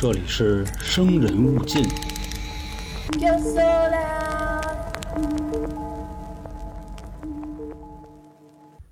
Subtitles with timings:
[0.00, 1.82] 这里是生人勿近。
[3.18, 4.62] Yo sola.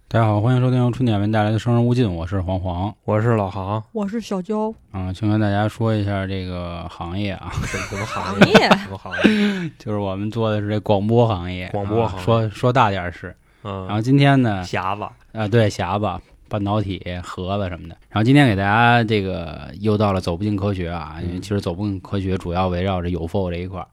[0.08, 2.92] 大家好，欢迎收听由春点为您带来的《生人勿近》，我是黄黄。
[3.04, 9.70] 我是老航，我是小娇，嗯、请跟大家说一下这个行业啊，什什么行行业 什么行业？
[9.78, 11.68] 就是我们做的是这广播行业。
[11.68, 13.28] 广播行业啊说说大点儿是。
[13.62, 15.04] 然后嗯，今天呢，匣子，
[15.38, 17.96] 啊，对，匣子、半导体、盒子什么的。
[18.08, 23.86] 然后今天给大家这个又到了走不进科学啊，因为嗯其实走不进科学主要围绕着有否这一块儿。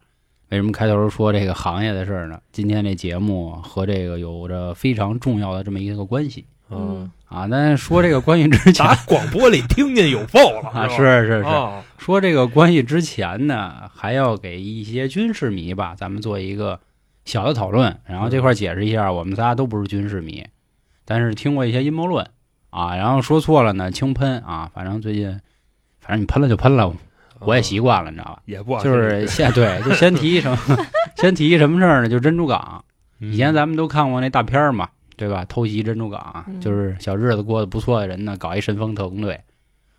[0.50, 2.40] 为什么开头说这个行业的事儿呢？
[2.52, 7.48] 今天这节目和这个有着非常重要的这么一个关系嗯，啊。
[7.50, 11.46] 但说这个关系之前打广播里听见有否了啊，是是是
[11.98, 16.80] 说这个关系之前呢，还要给一些军事迷吧，咱们做一个
[17.26, 17.98] 小的讨论。
[18.06, 20.46] 然后这块儿解释一下，我们仨都不是军事迷，
[21.04, 22.30] 但是听过一些阴谋论
[22.74, 24.70] 啊，然后说错了呢，轻喷啊。
[24.74, 25.30] 反正最近，
[26.00, 26.92] 反正你喷了就喷了，
[27.40, 28.42] 我也习惯了，你知道吧？
[28.46, 30.58] 也不就是先对，就先提什么，
[31.18, 32.10] 先提什么事儿呢？
[32.10, 32.84] 就珍珠港。
[33.20, 35.46] 以前咱们都看过那大片儿嘛，对吧？
[35.46, 39.40] 偷袭珍珠港，嗯就是小日子过得不错的人呢，搞一神风特工队，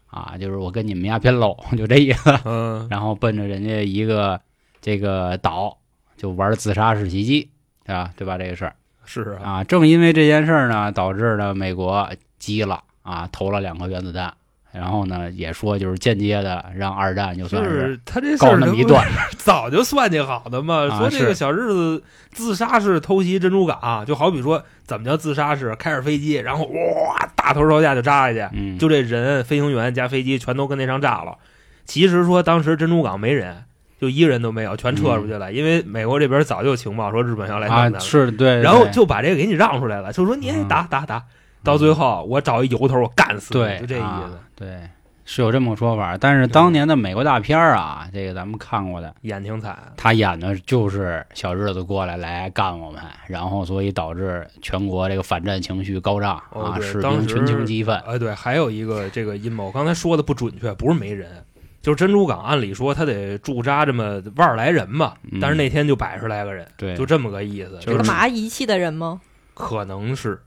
[0.09, 2.31] 啊，就是我跟你们丫偏喽，就这意思。
[2.45, 4.41] 嗯然后奔着人家一个
[4.83, 5.79] 这个岛
[6.17, 7.49] 就玩自杀式袭击，
[7.87, 8.11] 对吧？
[8.17, 8.37] 对吧？
[8.37, 8.75] 这个事儿
[9.07, 12.11] 是啊，啊，正因为这件事儿呢，导致了美国
[12.45, 14.33] 急了啊，投了两颗原子弹，
[14.73, 19.07] 然后呢也说就是间接的让二战就就算是他这事告儿那么一段，
[19.39, 20.87] 早就算计好的嘛。
[20.91, 25.75] 啊说这个小日子自杀式偷袭珍珠港，就好比说怎么叫自杀式？
[25.77, 31.39] 开着飞机，然后哇大头朝下就扎下去，嗯，就这人飞行员加飞机全都跟那上炸了。
[31.87, 33.65] 其实说当时珍珠港没人，
[34.01, 35.53] 就一个人都没有，全撤出去了。
[35.53, 41.23] 因为美国这边早就有情报说日本要来弄啊他了，是对，然后就把这个给你让出来了，就说你嗯打打打，
[41.65, 44.39] 到最后我找一由头我干死你，对就这意啊思。
[44.55, 44.81] 对，
[45.25, 46.17] 是有这么个说法。
[46.19, 57.97] 但是当年的美国大片儿啊，这个咱们看过的，演挺惨，他演的就是小日子过来来干我们，然后所以导致全国这个反战情绪高涨、哦啊，士兵群情激愤。
[58.07, 61.45] 哎，对，还有一个这个阴谋，刚才说的不准确，不是没人，
[61.83, 69.21] 就是珍珠港，按理说他得驻扎这么万儿来人嘛，嗯但是那天就百十来个人，对，就这么个意思，就是干嘛遗弃的人吗？
[69.55, 70.41] 可能是，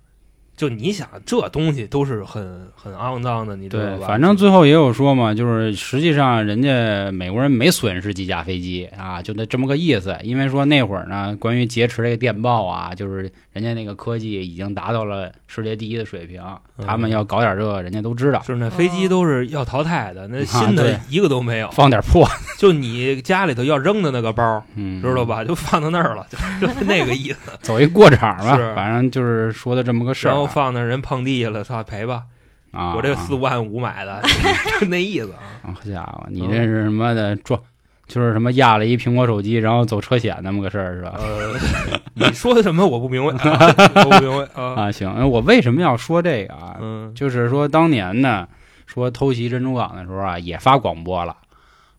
[0.58, 4.08] 就你想这东西都是很很肮脏的，你知道对，吧？
[4.08, 10.18] 反正最后也有说嘛，就是实际上人家美国人没损失几架飞机啊，就那这么个意思。
[10.24, 16.42] 因为说那会儿呢，关于劫持这个电报啊，就是人家那个科技已经达到了世界第一的水平，
[16.78, 25.24] 嗯他们要搞点这个，人家都知道，就是那飞机都是要淘汰的，那新的一个都没有，放点破，就你家里头要扔的那个包，嗯，知道？
[25.24, 25.44] 吧？
[25.44, 27.52] 就放到那儿了，就就是那个意思。
[27.62, 32.24] 走一过场吧，反正就是说的这么个事儿放那人碰地下了，说赔吧，
[32.72, 32.94] 啊。
[32.96, 34.22] 我这四五万五买的，
[34.82, 35.40] 就那意思啊。
[35.64, 37.60] 啊，好家伙，你嗯这是什么的撞？
[38.08, 41.16] 就是什么压了一苹果手机，然后走车险那么个事儿是吧？
[41.18, 41.60] 呃，
[42.16, 43.76] 你说的什么我不明白，啊、
[44.06, 44.84] 我不明白啊。
[44.84, 46.78] 啊，行，我为什么要说这个啊？
[46.80, 48.48] 嗯，就是说当年呢，
[48.86, 51.36] 说偷袭珍珠港的时候啊，也发广播了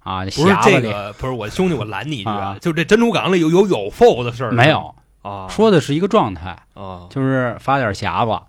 [0.02, 5.46] 啊，不是这个，不是我兄弟，我拦你一句啊就这珍珠港里有有有否的事儿没有，啊？
[5.48, 8.42] 说的是一个状态，啊，就是发点匣子，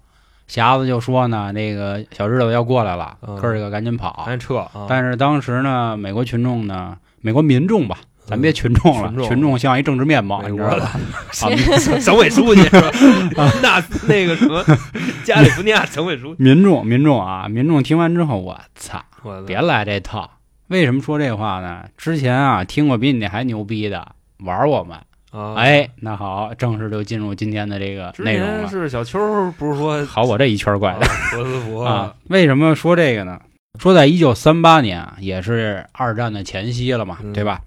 [0.48, 4.24] 匣子就说呢，那个小日子要过来了，嗯哥儿几个赶紧跑。
[4.26, 4.86] 赶紧撤啊！
[4.88, 10.86] 但是当时呢，美国群众呢，美国民众吧，咱别群众了，嗯群众像一政治面貌，你知道吧？
[10.86, 12.92] 啊，省委书记是吧？
[13.62, 14.64] 那那个什么，
[15.24, 19.04] 加利福尼亚省委书记，民众民众啊，民众听完之后，我操，
[19.46, 20.30] 别来这套。
[20.68, 21.86] 为什么说这话呢？
[21.98, 24.08] 之前啊，听过比你还牛逼的
[24.40, 24.98] 玩我们，
[25.32, 25.54] 啊！
[25.56, 28.68] 哎，那好，正式就进入今天的这个内容了。
[28.68, 29.20] 是小邱，
[29.58, 33.40] 不是说好，我这一圈怪的啊罗斯福啊，为什么说这个呢？
[33.80, 37.62] 说在一九三八年啊，也是二战的前夕了嘛，嗯对吧？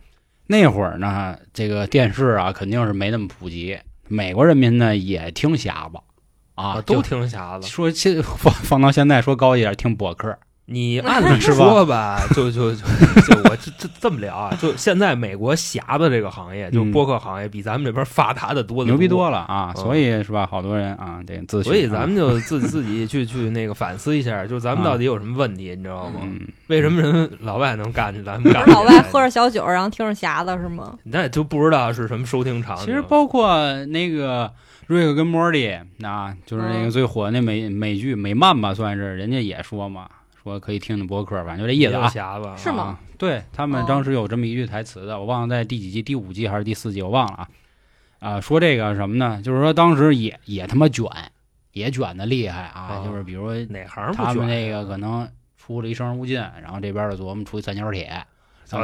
[0.46, 3.78] 那会儿呢，这个电视啊肯定是没那么普及，
[4.08, 5.98] 美国人民呢也听匣子
[6.56, 7.68] 啊，都听匣子。
[7.68, 10.36] 说现放放到现在说高一点，听博客。
[10.72, 19.38] 你 按理说吧，就就 就就我这这这么聊啊，就现在美国匣子这个行业，就嗯播客行业，比咱们这边发达的多得牛逼多了。
[19.40, 19.72] 啊！
[19.76, 20.46] 嗯所以是吧？
[20.50, 21.62] 好多人啊，得自。
[21.62, 26.20] 所以咱们就自己自己去去那个反思一下，就咱们到底有什么问题，你知道吗？
[26.22, 30.96] 嗯，为什么人老外能干去，咱们干老外喝着小酒，然后听着匣子是吗？
[31.04, 32.86] 那就不知道是什么收听场景。
[32.86, 34.50] 其实包括那个
[34.86, 35.70] 瑞克跟莫蒂
[36.02, 40.06] 啊，就是那个嗯最火的那美美剧美漫吧，算是人家也说嘛，
[40.42, 42.08] 说可以听听播客，反正就这意思啊。
[42.08, 42.98] 匣子是吗啊？
[43.18, 47.48] 对他们哦当时有这么一句台词的，我忘了在第几季，第五季还是第四季，我忘了啊。
[48.18, 49.40] 啊，说这个什么呢？
[49.42, 51.06] 就是说当时也也他妈卷，
[51.72, 58.10] 也卷的厉害啊，啊就是比如说哪行他们那个可能出了一生人勿近，然后这边的琢磨出一三角铁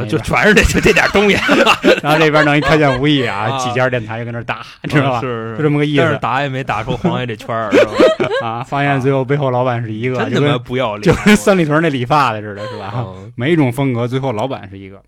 [0.07, 1.37] 就全是这就这点东西，
[2.03, 5.21] 然后这边弄一看见无益啊，啊几家电台就跟那儿打，知道吧？
[5.23, 8.28] 是就这么个意思但是打也没打出黄爷这圈儿，是吧？
[8.45, 8.63] 啊。
[8.63, 12.93] 发现最后背后老板是一个，真他妈就跟不要脸，就跟 三里屯那理发的似的，是吧？
[12.97, 15.03] 嗯 每一种风格最后老板是一个。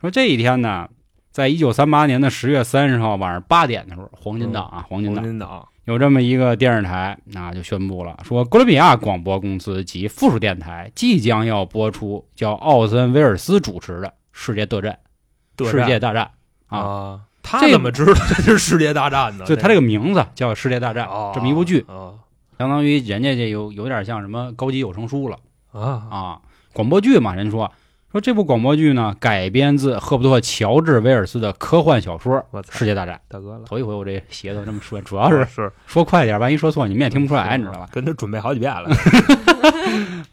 [0.00, 0.88] 说这一天呢，
[1.30, 14.92] 在一九三八年的十月三十号晚上八点的时候，黄金档啊，黄金档黄金党有这么一个电视台，那就宣布了，说哥伦比亚广播公司及附属电台即将要播出叫奥森威尔斯主持的《世界大战》
[15.56, 16.30] 对世界大战
[16.66, 19.46] 啊，啊，他怎么知道这是世界大战呢？
[19.46, 22.12] 就他这个名字叫《世界大战》哦这么一部剧，啊
[22.58, 25.38] 相当于人家这有有点像什么高级有声书了。
[25.72, 25.80] 啊。
[26.10, 26.40] 啊，
[26.72, 27.70] 广播剧嘛，人说。
[28.10, 33.14] 说这部广播剧呢改编自赫伯特·乔治·威尔斯的科幻小说《世界大战》。
[33.28, 35.70] 大哥了，头一回我这鞋都这么说，主要是是。
[35.86, 37.88] 说快点，万一说错你们也听不出来，你知道吧？
[37.92, 38.88] 跟他准备好几遍了，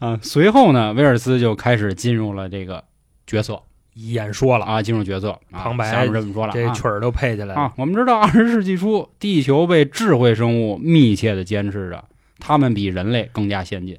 [0.00, 2.82] 啊，随后呢，威尔斯就开始进入了这个
[3.26, 3.60] 角色。
[3.96, 5.32] 演说了，啊，进入角色。
[5.52, 6.54] 啊旁白这么说了啊。
[6.54, 7.60] 这曲儿都配起来了。
[7.60, 12.04] 啊，我们知道二十世纪初，地球被智慧生物密切的监视着，
[12.38, 13.98] 它们比人类更加先进。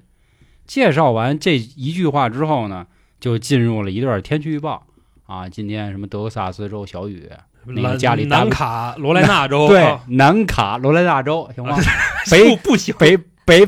[0.65, 2.87] 介绍完这一句话之后呢，
[3.19, 4.85] 就进入了一段天气预报。
[5.25, 7.29] 啊，今天什么德克萨斯州小雨，
[7.65, 11.75] 那个南家里南卡罗来纳州，对啊，南卡罗来 纳州，行吗？
[11.75, 13.63] 不北 不行，北北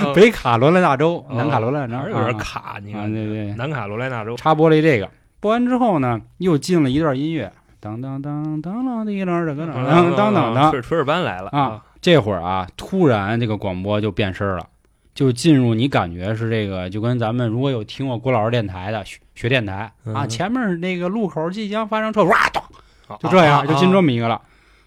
[0.00, 1.36] 啊 北卡罗来纳州，哦。
[1.36, 2.80] 南卡罗来纳州啊有点卡？
[2.82, 5.08] 你啊，看，对对，南卡罗来纳州，插播了一这个，
[5.38, 14.68] 播完之后呢，又进了一段音乐，当当当当当的一段这个当当当当当，吹吹着班来了啊，这会儿啊，突然这个广播就变声了，
[15.12, 19.72] 就进入你感觉是这个，就跟咱们如果有听过郭老师电台的学学电台
[20.04, 22.62] 啊，嗯前面那个路口即将发生车，哇咚，
[23.08, 24.40] 啊就这样啊就进这么一个了。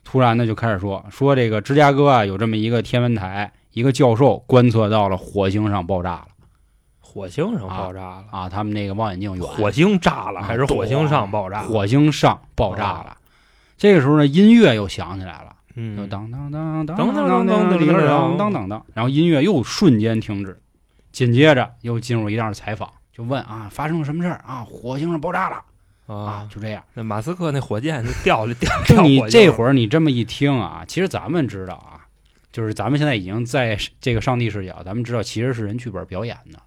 [0.05, 6.27] 突然呢，就开始说说这个芝加哥啊，有这么一个天文台，一个教授观测到了火星上爆炸了
[7.01, 11.63] 火星上爆炸了，啊，他们那个望远镜远，火星炸了啊还是火星上爆炸？
[11.63, 13.17] 火星上爆炸了。
[13.77, 15.48] 这个时候呢，音乐又响起来了。
[16.09, 17.47] 当当当当当当
[18.37, 20.61] 当当当然后音乐又瞬间停止，
[21.11, 24.65] 紧接着又进入一段采访，就问啊发生了什么事儿啊？
[24.69, 25.63] 火星上爆炸了
[26.07, 26.83] 啊啊，，就这样。
[26.93, 32.05] 那马斯克那火箭就掉了 掉就你这会儿你这么一听啊，其实咱们知道啊，
[32.51, 36.59] 就是咱们现在已经在这个上帝视角，咱们知道其实是人剧本表演的，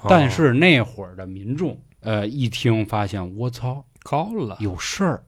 [0.00, 5.22] 哦但是那会儿的民众呃一听发现我操高了，有事儿，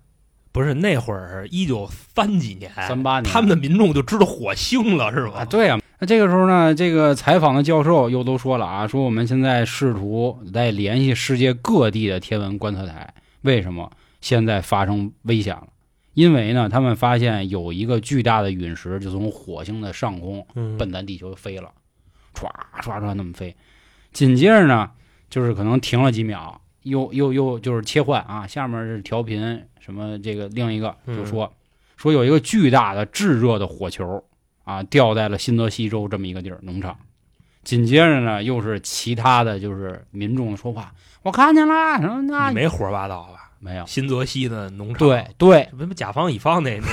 [0.57, 5.41] 不是那会儿一九三几年，三八年他们的民众就知道火星了，是吧？
[5.41, 13.13] 啊，对啊，那这个时候呢，这个采访的教授又都说了啊，说我们现在试图在联系世界各地的天文观测台，
[13.43, 13.93] 为什么
[14.23, 15.69] 现在发生危险了？
[16.15, 21.71] 因为呢，他们发现有一个巨大的陨石就从火星的上空嗯，奔咱地球飞了，
[22.35, 22.49] 唰
[22.81, 23.55] 唰唰那么飞。
[24.15, 24.91] 紧接着呢，
[25.29, 31.51] 就是可能停了几秒，又又又就是切换啊，下面是调频什么这个另一个就说、
[31.97, 34.23] 说有一个巨大的炙热的火球
[34.65, 36.97] 啊掉在了新泽西州这么一个地儿农场。
[37.63, 40.93] 紧接着呢，又是其他的就是民众的说话，
[41.23, 43.51] 我看见了，什么那你没胡说八道吧？
[43.59, 43.87] 没有？
[43.87, 46.87] 新泽西的农场，对，对，什么甲方乙方那那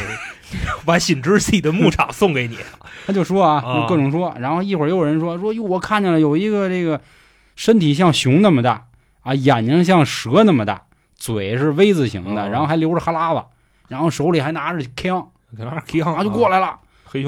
[0.86, 2.58] 把新泽西的牧场送给你，
[3.06, 7.02] 他就说啊，啊就各种说，然后一会儿又有人说说哟，我看见了有一个这个
[7.56, 8.88] 身体像熊那么大
[9.22, 10.86] 啊，眼睛像蛇那么大，
[11.24, 13.46] 嘴是 V 字形的，哦然后还流着哈喇子，
[13.88, 16.78] 然后手里还拿着枪，搁那儿扛然后就过来了，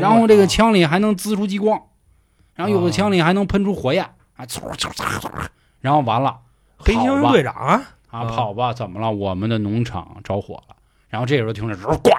[0.02, 1.82] 然后这个啊枪里还能滋出激光，
[2.56, 4.04] 然后有的哦枪里还能喷出火焰
[4.36, 4.46] 啊，
[5.80, 6.42] 然后完了，
[6.78, 9.10] 黑猩猩跑吧队长啊，啊，啊跑吧，怎么了？
[9.10, 10.76] 我们的农场着火了。
[11.08, 12.12] 然后这时候听着，呱，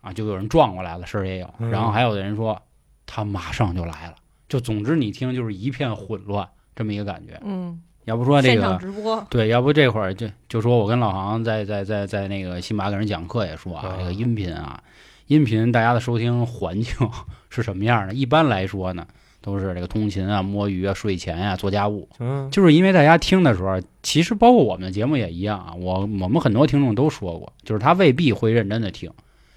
[0.00, 1.52] 啊，就有人撞过来了，事儿也有。
[1.58, 2.62] 嗯然后还有的人说，
[3.04, 4.14] 他马上就来了。
[4.48, 7.40] 就总之你听就是一片混乱，这么一个感觉。
[7.44, 14.82] 嗯，要不说这个，直播，对，要不这会儿就就说我跟老航在在在在那个新马给人讲课也说啊，啊这个音频啊，
[15.26, 16.94] 音频大家的收听环境
[17.50, 18.14] 是什么样的？
[18.14, 19.06] 一般来说呢，
[19.42, 25.74] 都是这个通勤啊、摸鱼啊、睡前啊、做家务，嗯，就是因为大家听的时候，其实包括我们的节目也一样啊。
[25.78, 29.10] 我我们很多听众都说过，就是他未必会认真的听，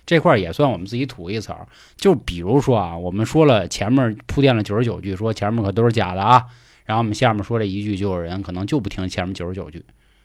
[0.05, 1.65] 这块儿也算我们自己吐一槽。
[1.95, 6.45] 就比如说啊，我们说了前面铺垫了九十九句，说前面可都是假的啊，
[6.85, 9.83] 然后我们下面说这一句，就有人可能就不听前面九十九句。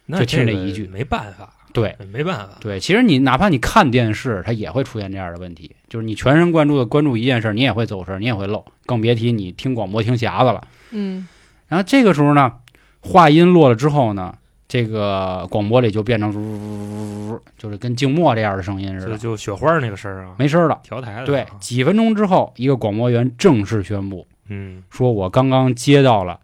[0.08, 10.64] 就听这一句没办法，对没办法，对，其实你哪怕你看电视，它也会出现这样的问题，就是你全神贯注的关注一件事，你也会走神，你也会漏，更别提你听广播听匣子了。
[10.92, 11.26] 嗯，
[11.66, 12.52] 然后这个时候呢，
[13.00, 14.32] 话音落了之后呢，
[14.68, 20.78] 这个广播里就变成呜呜呜呜，就是跟静默这样的声音似就的，就雪花那个声啊，没声了。
[20.84, 26.38] 调台了，对，几分钟之后，一个广播员正式宣布嗯，说：“我刚刚接到了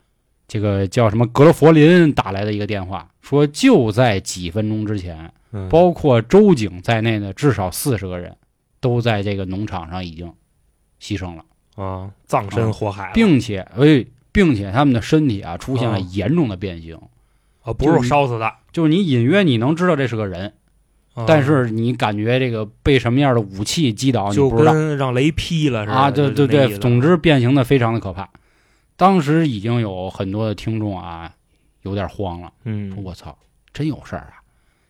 [0.49, 5.69] 这个叫什么格罗佛林打来的一个电话，说就在几分钟之前，嗯。
[5.69, 8.37] 包括周警在内的至少四十个人
[8.81, 10.33] 都在这个农场上已经
[11.01, 11.45] 牺牲了，
[11.83, 16.99] 啊，葬身火海了，并且哎，并且他们的身体啊出现了哦严重的变形，
[17.63, 20.53] 啊，不是烧死的，就是你隐约你能知道这是个人，
[21.15, 21.25] 啊。
[21.27, 24.73] 但是你感觉这个被什么样的武器击倒，你就不知道。
[24.73, 28.29] 跟让雷劈了啊，对对对，总之变形的非常的可怕。
[29.03, 31.35] 当时已经有很多的听众啊，
[31.81, 33.37] 有点慌了，说嗯，我操，
[33.73, 34.39] 真有事儿啊！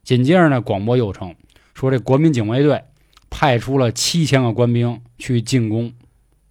[0.03, 1.35] 紧接着呢，广播又称
[1.73, 2.85] 说这国民警卫队
[3.31, 5.95] 派出了七千个官兵去进攻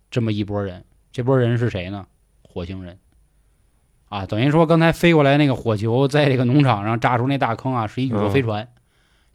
[0.10, 2.08] 这么一拨人，这波人是谁呢？
[2.41, 2.98] 火星人。
[4.10, 8.68] 啊，等于说刚才飞过来那个火球，在这个农场上炸出那大坑啊，是一宇宙飞船。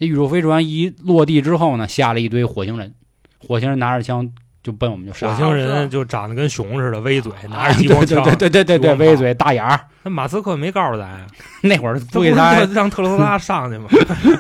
[0.00, 2.92] 这宇宙飞船一落地之后呢，下了一堆火星人，
[3.38, 4.34] 火星人拿着枪
[4.66, 5.28] 就奔我们就杀。
[5.28, 8.20] 火星人就长得跟熊似的，微嘴，拿啊，着激光枪。
[8.24, 11.26] 对对对对对微嘴大眼儿，那马斯克没告诉咱呀，
[11.62, 13.88] 那会儿这不给他让特斯拉 上去吗？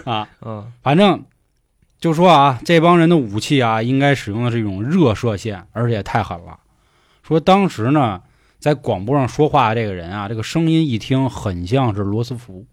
[0.04, 1.22] 啊， 嗯反正
[2.00, 6.58] 就说啊，这帮人的武器啊，应该使用的是一种热射线，而且太狠了。
[7.22, 8.20] 说当时呢，
[8.58, 12.66] 在广播上说话的这个人啊，这个声音一听很像是罗斯福，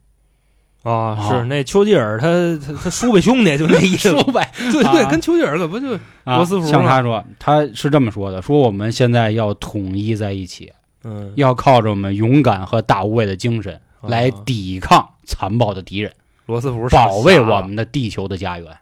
[0.83, 2.27] 啊，啊是那丘吉尔他
[2.65, 10.71] 他他叔辈兄弟就那意思，说呗对对，啊跟丘吉尔可不就啊罗斯福像他说，他是这么说的：说我们现在要统一在一起，
[11.03, 16.11] 嗯要靠着我们勇敢和大无畏的精神来啊抵抗残暴的敌人。
[16.45, 17.73] 罗斯福保卫我们。
[17.73, 18.77] 的地球的家园，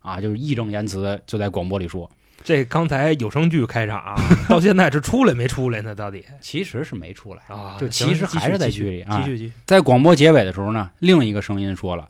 [0.00, 2.10] 啊，就是义正言辞就在广播里说，
[2.44, 4.16] 这刚才有声剧开场啊，
[4.48, 5.94] 到现在是出来没出来呢？
[5.94, 7.76] 到底 其实是没出来，啊？
[7.78, 9.24] 就其实还是在剧里啊继。
[9.30, 9.52] 续继续。
[9.66, 12.08] 在广播结尾的时候呢，另一个声音说了，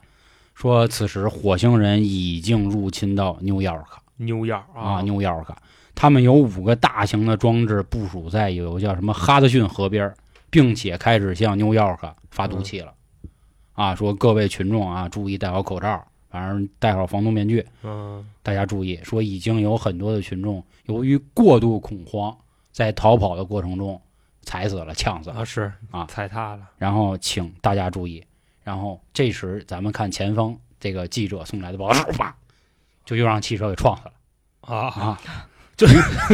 [0.54, 5.47] 说此时火星人已经入侵到 New York，New York 啊，，New York，，
[5.94, 10.12] 他们有五个大型的装置部署在有叫什么哈德逊河边，
[10.50, 12.92] 并且开始向 New York 发毒气了，
[13.73, 17.64] 啊，说各位群众啊，注意戴好口罩，反正戴好防毒面具。
[17.82, 22.37] 嗯大家注意，说已经有很多的群众由于过度恐慌，
[22.73, 24.00] 在逃跑的过程中
[24.42, 25.40] 踩死了、呛死了。
[25.40, 28.25] 啊是啊踩踏了然后请大家注意。
[28.64, 32.35] 然后这时咱们看前方这个记者送来的报道，啪，
[33.04, 34.12] 就又让汽车给撞死了
[34.61, 34.88] 啊！
[34.88, 35.20] 啊！
[35.76, 35.87] 就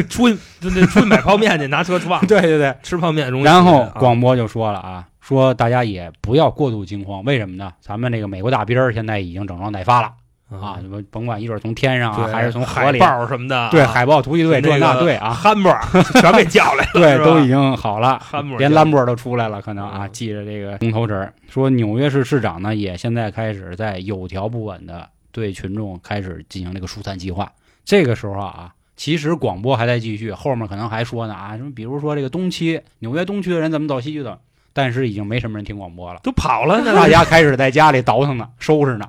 [0.08, 2.74] 出去 就那出去买泡面去，拿车撞，对对对。
[2.82, 3.44] 吃泡面容易。
[3.44, 7.72] 然后啊广播就说了啊，说大家也不要过度惊慌，为什么呢？
[7.80, 10.12] 咱们这个美国大兵儿现在已经整装待发了。
[10.50, 15.74] 啊，你们甭管一会儿从天上啊，还是从海里，豹什么的啊，对海豹突击队这那个那队啊，汉堡
[16.20, 18.20] 全被叫来了，对都已经好了。
[18.58, 20.12] 连兰博都出来了，可能啊，嗯。
[20.12, 27.50] 记着这个红头纸儿，说纽约市市长呢也现在开始在有条不紊的对群众开始进行这个疏散计划。
[27.82, 34.38] 这个时候啊，其实广播还在继续，后面可能还说呢啊，什么比如说这个东区纽约东区的人怎么走西区的，
[34.74, 39.08] 但是已经没什么人听广播了，都跑了呢，大家开始在家里倒腾呢，收拾呢，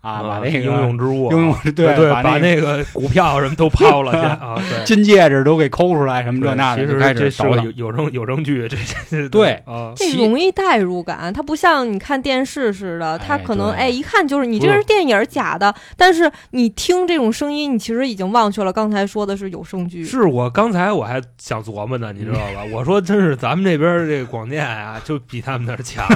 [0.00, 7.88] 啊，把那个应用之物啊，应用对对把把那那个股票什么都抛了 去啊，金戒指都给抠出来，什么这那的，开始倒腾有。
[7.88, 8.76] 有证有证据， 这
[9.10, 20.04] 这对啊，这容易代入感，它不像你看电视似的，它可能哎一看就是你这是电影假的，但是你听这种声音，你其实已经忘却了刚才说的是有声剧。
[20.04, 22.64] 是我刚才我还想琢磨呢，你知道吧？
[22.72, 26.06] 我说真是咱们这边这个广电啊，就比他们那儿强，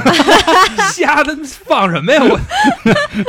[0.92, 2.22] 瞎的放什么呀？
[2.22, 2.38] 我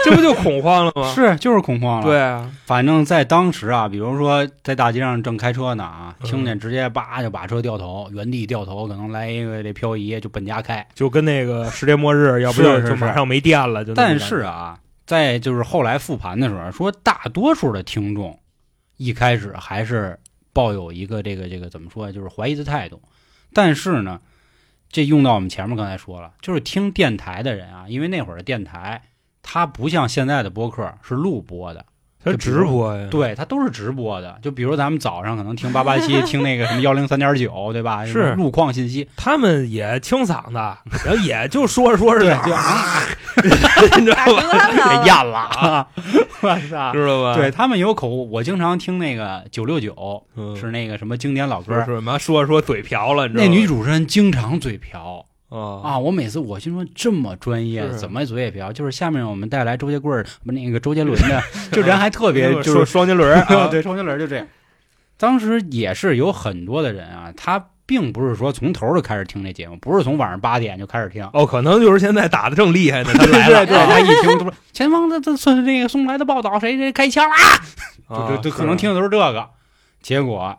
[0.04, 1.14] 这不就恐慌了吗？
[1.14, 2.06] 是，就是恐慌了。
[2.06, 10.86] 对啊，反正在当时啊，比如说在大街上正开车呢啊，嗯听见直接叭就把车掉头，原地掉头，可能来一个这漂移就奔家开。
[10.94, 18.38] 就跟那个世界末日，要不就马上没电了，就但是啊，在就是后来复盘的时候说，大多数的听众
[18.98, 20.20] 一开始还是
[20.52, 23.02] 抱有一个这个这个怎么说，就是怀疑的态度。
[23.54, 24.20] 但是呢，
[24.90, 29.02] 这用到我们前面刚才说了，就是听电台的人啊，因为那会儿的电台
[29.44, 31.86] 它不像现在的播客是录播的。
[32.26, 34.40] 它直播呀，对，它都是直播的。
[34.42, 38.06] 就比如咱们早上可能听八八七，听那个什么幺零三点九， 对吧？
[38.06, 39.06] 是路况信息。
[39.18, 43.02] 他们也清嗓子，然后也就说着说着就 就啊，
[44.00, 45.02] 你知道吧？
[45.04, 45.88] 给咽了啊！
[46.40, 46.94] 我操！
[46.94, 47.36] 知道吧？
[47.36, 53.50] 对他们有口误，我经常听那个九六九，嗯，是那个什么经典老歌是，什么说着说嘴瓢了，你知道吗？
[53.50, 56.00] 那女主持人经常嘴瓢啊啊！
[56.00, 58.74] 我每次我心说这么专业，怎么嘴也瓢？
[58.74, 61.42] 就是下面我们带来周杰棍儿，不那个周杰伦的，
[61.72, 64.48] 就人还特别 就是双杰伦 对双杰伦就这样。
[65.18, 71.24] 当时也是有很多的人啊，他并不是说从头就开始听这节目，不是从晚上八点就开始听。
[71.34, 77.36] 哦，可能就是现在打的正厉害呢，他对来了，对对，他一听都说前方这这这那个送来的报道，谁谁开枪啦，
[78.08, 79.50] 啊就就就可能听的都是这个。
[80.02, 80.58] 结果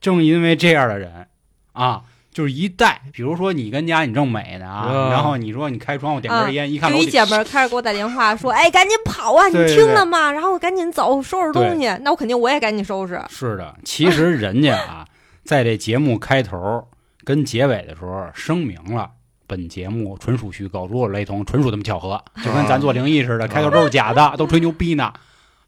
[0.00, 1.26] 正因为这样的人
[1.72, 2.02] 啊，
[2.38, 9.48] 就是一带，比如说你跟家你正美呢啊，啊然后你说你开窗户点根烟，一看就一楼底姐们开始给我打电话说：“哎，赶紧跑啊！
[9.48, 11.88] 你听了吗？”然后我赶紧走，收拾东西。
[12.02, 13.20] 那我肯定我也赶紧收拾。
[13.28, 15.04] 是的，其实人家啊，
[15.42, 16.86] 在这节目开头
[17.24, 19.10] 跟结尾的时候声明了。
[19.48, 25.12] 本节目纯属虚构，如有雷同，纯属他妈巧合，就跟咱做灵异似的，开头都是假的，都吹牛逼呢。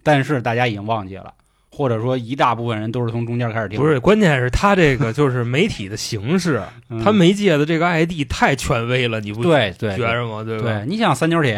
[0.04, 1.34] 但是大家已经忘记了，
[1.80, 3.80] 或者说一大部分人都是从中间开始听。
[3.80, 6.60] 不是，关键是他这个就是媒体的形式，
[6.90, 10.44] 嗯他媒介的这个 ID 太权威了，你不对对觉着吗？
[10.44, 10.64] 对吧？
[10.64, 11.54] 对，你想三角铁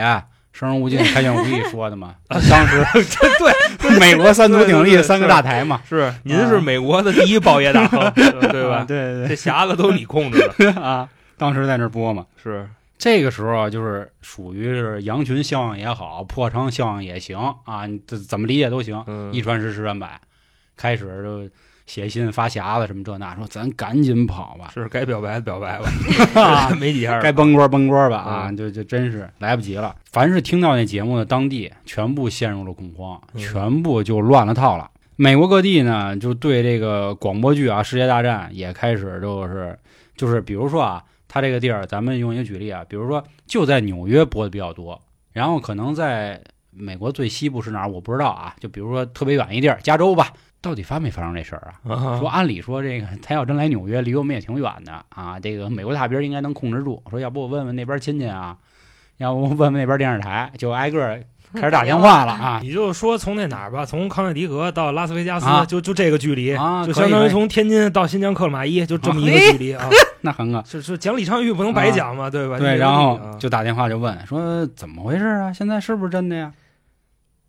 [0.53, 2.15] 生人勿近，开卷无益说的嘛？
[2.49, 2.85] 当时
[3.81, 8.31] 对， 美国三足鼎立三个大台嘛，是您是美国的第一报业大亨，对
[8.71, 8.85] 吧？
[8.87, 12.25] 对对这匣子都是你控制的，啊，当时在那播嘛。
[12.41, 12.69] 是
[13.03, 19.03] 这个时候啊，就是属于是羊群效应也好，破窗效应也行啊，你怎怎么理解都行。
[19.09, 20.21] 嗯一传十，十传百，
[20.77, 21.51] 开始就
[21.85, 25.91] 写信发匣子什么这那，说咱赶紧跑吧，是该表白的表白吧，
[26.41, 29.97] 啊没几下该崩锅崩锅吧啊，嗯就就真是来不及了。
[30.13, 34.89] 凡是听到那节目的当地，全部陷入了恐慌，嗯全部就乱了套了。
[35.17, 39.77] 美国各地呢，就对这个广播剧啊，《世界大战》也开始就是
[40.17, 45.01] 就是，比如说啊，它这个地儿，咱们用一个举例啊，比如说就在纽约播的比较多，
[45.33, 46.39] 然后可能在
[46.71, 48.55] 美国最西部是哪儿，我不知道啊。
[48.61, 51.95] 就比如说特别远一地儿，加州吧，到底发没发生这事儿啊？
[51.95, 57.03] 啊说按理说这个他要真来纽约，离我们也挺远的啊，这个美国大兵应该能控制住。
[57.09, 58.59] 说要不我问问那边亲戚啊，
[59.17, 61.25] 要不问问那边电视台，就挨个儿
[61.61, 62.61] 开始打电话了啊。
[62.65, 69.89] 你就说从那哪儿吧，从康涅狄格到拉斯维加斯，啊就就这个距离，啊就相当于从天津到新疆克拉玛依，就这么一个啊距离啊。
[70.23, 72.59] 那很个是是讲李昌钰不能白讲嘛，对吧？
[72.59, 75.53] 对，然后啊就打电话就问说怎么回事啊？
[75.53, 76.53] 现在是不是真的呀？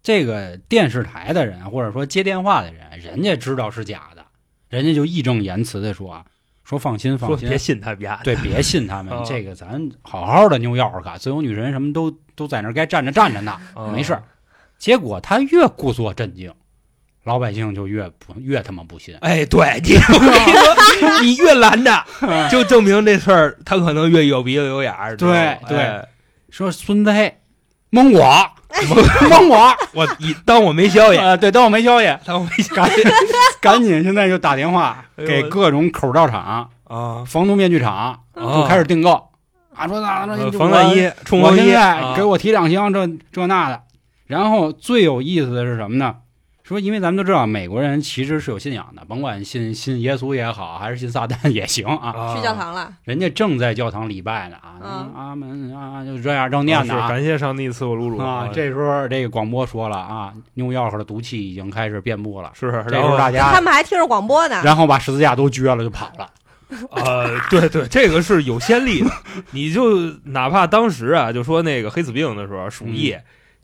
[0.01, 4.25] 这个电视台的人或者说接电话的人，人家知道是假的，
[4.69, 6.25] 人家就义正言辞的说啊，
[6.63, 14.23] 说放心放心别，信他丫的，对， 别信他们啊，这个咱好好的牛钥匙卡，自由女神什么都都在那儿该站着站着呢，啊没事儿。
[14.77, 16.53] 结果他越故作镇静，
[17.23, 19.15] 老百姓就越不越他妈不信。
[19.21, 19.81] 哎，对
[21.21, 22.05] 你， 越拦着，
[22.51, 25.15] 就证明这事儿他可能越有鼻子有眼儿。
[25.15, 26.07] 对对哎
[26.49, 27.11] 说孙子，
[27.89, 28.51] 蒙我，
[29.29, 33.03] 蒙我，我一当我没消息，呃，对，当我没消息，当我没消息
[33.63, 39.11] 赶紧现在就打电话给各种口罩厂、啊，防毒面具厂，就开始订购。
[39.73, 41.73] 啊，说那那呃就防弹衣、冲锋衣，
[42.15, 43.81] 给我提两箱这这那的。
[44.27, 46.15] 然后最有意思的是什么呢？
[46.63, 52.09] 说，因为咱们都知道，美国人其实是有信仰的，甭管信信耶稣也好，还是信撒旦也行啊。
[52.15, 57.09] 啊去教堂了，人家正在教堂礼拜呢啊，门啊，就这样正啊是念呢啊。
[57.09, 62.49] 感谢上帝赐我露露啊，这时候这个广播说了啊，用钥匙的毒气已经开始遍布了。
[62.53, 64.61] 是这时然后候大家他，们还听着广播呢。
[64.63, 66.29] 然后把十字架都撅了就跑了。
[66.91, 69.11] 呃，对对，这个是有先例的。
[69.51, 73.11] 你就哪怕当时啊，就说那个黑死病的时候，鼠疫。
[73.11, 73.23] 嗯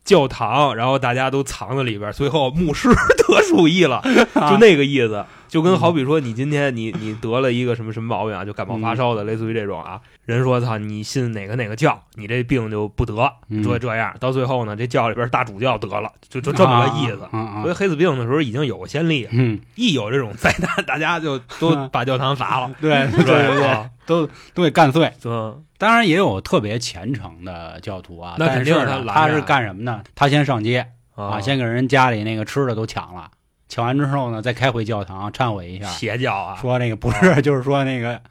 [0.10, 3.98] 教堂，然后大家都藏在里边，最后牧师得鼠疫了，
[4.34, 13.14] 啊 就那个意思， 就跟好比说你今天你你得了一个什么什么毛病啊，就感冒发烧的，类似于这种啊，人说操你信哪个哪个教，你这病就不得，
[13.50, 13.64] 嗯。
[13.64, 17.20] 说这样，到最后呢，这教里边大主教得了，就就这么个意思。
[17.62, 25.12] 所以黑死病的时候已经有过先例，嗯，一有这种灾难，大家就都把教堂砸了， 对对对都都给干碎。
[25.24, 30.04] 嗯当然也有特别虔诚的教徒啊，那肯定但是他是干什么呢？
[30.14, 33.32] 他先上街啊啊，先给人家里那个吃的都抢了，
[33.68, 38.22] 抢完之后呢，再开回教堂忏悔一下，邪教啊，说那个不是，就是说那个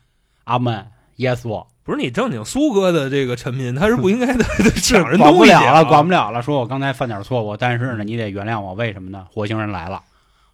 [0.45, 4.45] 阿门耶稣不是你正经苏哥的这个臣民，他是不应该的
[4.83, 6.43] 抢人管东西啊不了了，管不了了。
[6.43, 9.27] 说我刚才犯点错误，但是呢，你得原谅我，为什么呢？
[9.33, 10.03] 火星人来了。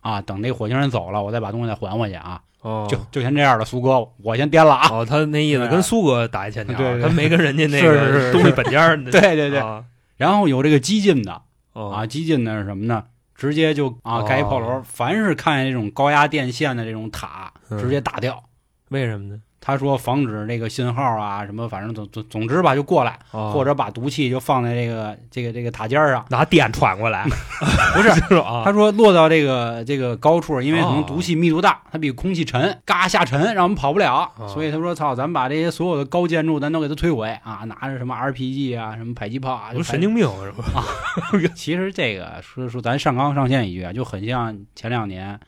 [0.01, 2.41] 啊，等那火星人走了，我再把东西再还回去啊！
[2.65, 2.87] 哦。
[2.91, 4.89] 就就先这样了，苏哥，我先颠了啊！
[4.91, 9.85] 哦，他那意思跟苏哥打一欠 条，他没跟人家那个是东西本家儿 对对对，啊。
[10.17, 11.43] 然后有这个激进的
[11.75, 11.91] 哦。
[11.91, 13.05] 啊，激进的是什么呢？
[13.35, 14.25] 直接就啊哦。
[14.27, 17.79] 盖一炮楼，凡是看见这种高压电线的这种塔，嗯。
[17.79, 18.43] 直接打掉。
[18.91, 19.41] 为什么呢？
[19.67, 26.23] 他说防止这个信号啊什么，反正总总总之吧就过来，哦或者把毒气就放在这个这个这个塔尖儿上。
[26.29, 27.25] 拿电传过来，
[27.97, 28.11] 不是？
[28.65, 34.31] 他说落到这个这个高处，因为可能哦毒气密度大，它比空气沉，嘎下沉，让我们跑不了。
[34.37, 37.65] 哦所以他说：“操，咱们把这些所有的高建筑咱都给它摧毁啊！
[37.65, 40.85] 拿着什么 RPG 啊，什么迫击炮啊，就神经病是吧？
[41.57, 45.39] 其实这个说说咱上纲上线一句啊，就很像前两年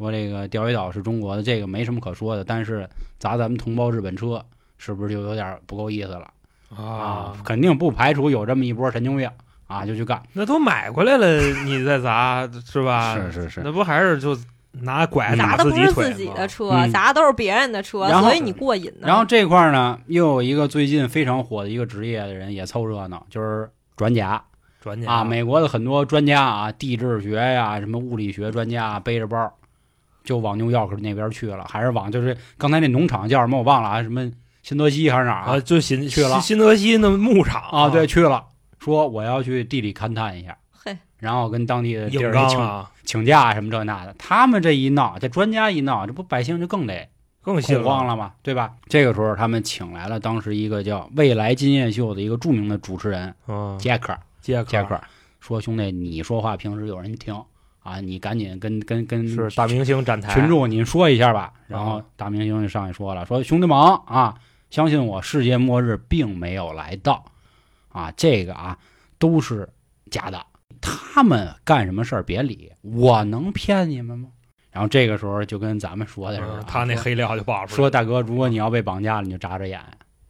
[0.00, 2.42] 说这个钓鱼岛是中国的，这个没什么可说的。
[2.42, 4.42] 但是砸咱们同胞日本车，
[4.78, 6.26] 是不是就有点不够意思了
[6.74, 7.36] 啊？
[7.44, 9.30] 肯定不排除有这么一波神经病
[9.66, 10.22] 啊，就去干。
[10.32, 13.14] 那都买过来了，你再砸是吧？
[13.14, 14.36] 是是是那不还是就
[14.72, 19.06] 拿拐砸的不是自己自己的车，嗯砸的都是别人的车，所以你过瘾呢。
[19.06, 24.42] 然后这块儿呢，又有一个最近非常火的一个职业的人也凑热闹，就是转甲
[24.80, 25.24] 转家啊。
[25.24, 29.52] 美国的很多专家啊，地质学呀、什么物理学专家啊，背着包
[30.24, 34.30] 就往纽约克那边去了，还是往就是刚才那农场叫什么我忘了啊，什么
[34.62, 36.34] 新泽西还是哪儿啊，就新去了。
[36.40, 37.62] 新新泽西那牧场。
[37.70, 37.88] 啊？
[37.88, 38.44] 对，，去了，
[38.78, 44.14] 说我要去地里勘探一下，嘿，然后跟当地的地硬儿请啊，请假什么这那的。
[44.18, 47.08] 他们这一闹，这专家一闹，这不百姓就更得
[47.40, 48.72] 更信恐慌了嘛，对吧？
[48.88, 55.00] 这个时候他们请来了当时一个叫《未来金夜秀》的一个著名的主持人嗯，杰克，杰杰克
[55.40, 57.34] 说：“兄弟，你说话平时有人听
[57.90, 64.34] 啊，你赶紧跟跟跟是大明星站台，群众你说一下吧。”然后啊大明星就上去说了：“说兄弟们啊，
[64.70, 67.24] 相信我，世界末日并没有来到
[67.88, 68.78] 啊，这个啊
[69.18, 69.68] 都是
[70.10, 70.46] 假的。
[70.80, 74.28] 他们干什么事儿别理，我能骗你们吗？”
[74.72, 79.80] 然后这个时候就跟咱们说的似的啊，嗯他那黑料就爆出来说大哥，如果你要被绑架了，你就眨眨眼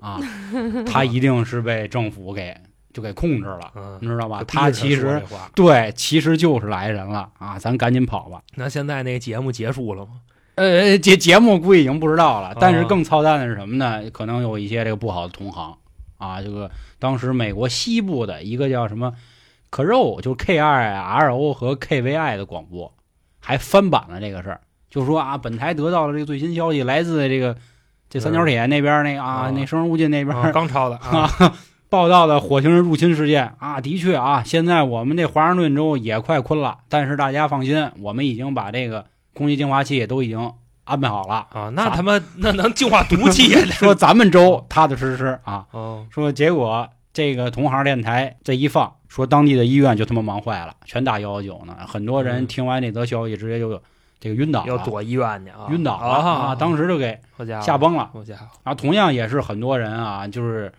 [0.01, 0.18] 啊，
[0.90, 2.57] 他一定是被政府给
[2.92, 4.42] 就给控制了，嗯你，知道吧？
[4.46, 5.22] 他其实
[5.55, 8.40] 对，其实就是来人了啊，咱赶紧跑吧。
[8.55, 10.12] 那现在那个节目结束了吗？
[10.57, 14.03] 呃，节节目估计已经不知道了，但是啊更操蛋的是什么呢？
[14.12, 15.74] 可能有一些这个不好的同行
[16.18, 19.14] 啊，这个当时美国西部的一个叫什么
[19.70, 22.92] Crow，就是 K I R O 和 K V I 的广播，
[23.38, 27.57] 还翻版了这个事儿，就说啊，本台得到了这个最新消息，来自这个
[28.11, 31.55] 这三角铁那边那个啊，啊那生人勿近那边、啊刚抄的啊，啊，
[31.90, 40.53] 报道的火星人入侵事件啊，的确啊，现在我们这华盛顿州也快困了，但是大家放心，我们已经把这个空气净化器都已经
[40.85, 41.48] 安排好了。
[41.53, 43.61] 啊，那他妈 那能净化毒气呀？
[43.74, 51.76] 说咱们州踏踏实实啊，哦，说结果这个同行电台这一放，说当地的医院就他妈忙坏了，全打幺幺九呢。
[51.88, 53.83] 很多人嗯听完这则消息，直接就
[54.20, 57.18] 这个晕倒了，要躲医院去啊，晕倒了啊啊，当时就给
[57.61, 58.11] 吓崩了。
[58.12, 60.72] 好家伙，然后同样也是很多人啊，就是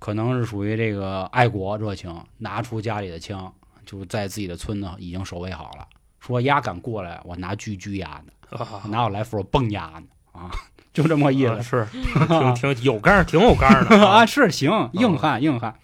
[0.00, 3.52] 可能是属于这个爱国热情，拿出家里的枪，
[3.86, 5.86] 就在自己的村子已经守卫好了。
[6.18, 10.50] 说丫敢过来，我拿狙狙丫呢，啊拿我来福我崩丫呢啊，
[10.92, 11.50] 就这么个意思。
[11.50, 11.86] 啊是
[12.60, 15.78] 挺挺有杆儿，挺有杆儿的啊，是行，硬汉硬汉。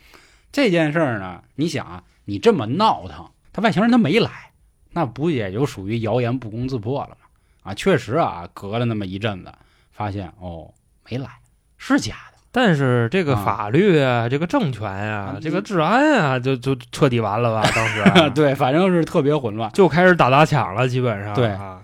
[0.51, 4.53] 这件事儿呢，你想啊，你这么闹腾，他外星人他没来，
[4.93, 7.27] 那不也就属于谣言不攻自破了吗？
[7.65, 9.53] 啊，确实啊，隔了那么一阵子，
[9.91, 10.73] 发现哦
[11.09, 11.29] 没来，
[11.77, 12.36] 是假的。
[12.57, 13.45] 但是这个啊。
[13.45, 17.69] 法律啊，这个政权啊啊，这个治安啊，就就彻底完了吧？
[17.77, 18.29] 当时啊。
[18.35, 19.71] 对，反正是特别混乱。
[19.73, 21.49] 就开始打砸抢了，基本上对。
[21.49, 21.83] 啊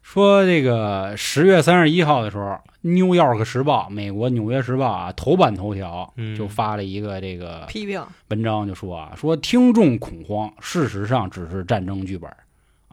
[0.00, 2.44] 说这个十月三十一号的时候，
[2.82, 6.36] 《New York 时报》美国《纽约时报》啊头版头条嗯。
[6.36, 12.30] 就发了一个这个批评，文章，就说啊，说听众恐慌，事实上只是战争剧本，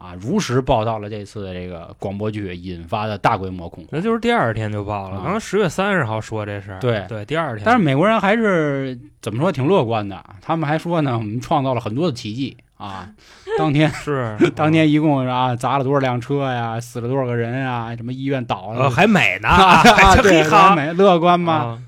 [0.00, 3.88] 啊，如实报道了这次的这个广播剧引发的大规模恐慌。
[3.92, 5.18] 那就是第二天就报了。
[5.18, 7.62] 啊刚十月三十号说这事儿，对对，第二天。
[7.66, 13.10] 但是美国人还是怎么说挺乐观的，他们还说呢，我们创造了很多的奇迹啊。
[13.58, 21.52] 当天是 当天一共啊砸了多少辆车呀，死了多少个人啊，什么医院倒了，呃还美呢，啊，还对，嘿哈还美乐观吗？
[21.52, 21.78] 啊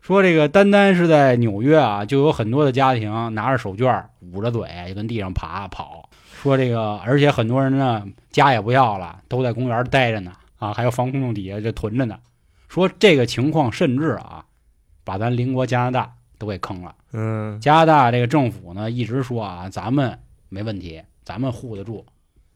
[0.00, 4.02] 说这个单单是在纽约啊，就有很多的家庭拿着手绢
[4.32, 5.99] 捂着嘴就跟地上爬跑。
[6.40, 12.18] 说这个，而且很多人呢家也不要了，都在公园待着呢啊，还有防空洞底下就囤着呢。
[12.66, 14.44] 说这个情况甚至啊，
[15.04, 16.94] 把咱邻国加拿大都给坑了。
[17.12, 22.06] 嗯加拿大这个政府呢一直说啊，咱们没问题，咱们护得住，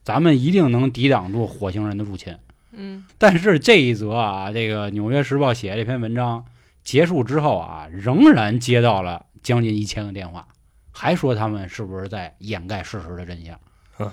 [0.02, 2.34] 咱们一定能抵挡住火星人的入侵。
[2.72, 6.44] 嗯， 但是这一则啊，这个《纽约时报》写这篇文章
[6.82, 10.48] 结束之后啊，仍然接到了将近一千个电话，
[10.90, 13.58] 还说他们是不是在掩盖事实的真相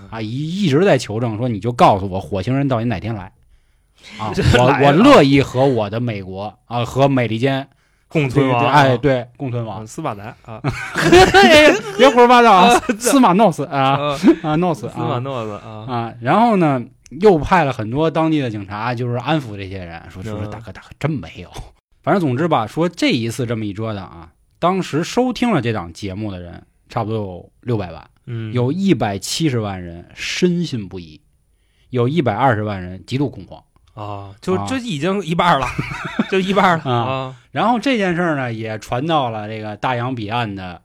[0.09, 3.31] 啊，一一直在求证说，你就告诉我火星人到底哪天来
[4.19, 4.31] 啊？
[4.57, 7.67] 我我乐意和我的美国啊和美利坚
[8.07, 10.61] 共存亡，哎，对，共存亡啊，，斯巴达啊，
[11.97, 16.83] 别胡说八道啊，司马诺斯啊啊啊诺斯司马啊诺斯啊，啊，然后呢，
[17.21, 21.49] 又派了很多当地的警察，就是安抚这些人，说说嗯大哥大哥真没有，
[22.03, 31.19] 反正总之吧，说这一次这么一折腾啊，当时收听了这档节目的人差不多有六百万，嗯，有一百七十万人深信不疑，
[31.89, 33.63] 有一百二十万人极度恐慌。
[33.93, 34.65] 啊，就啊。
[34.69, 35.65] 这已经一半了，
[36.29, 36.93] 就一半了啊。
[36.93, 40.81] 啊，然后这件事儿呢，也传到了这个大洋彼岸的